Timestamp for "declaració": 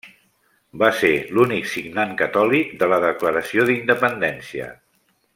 3.07-3.67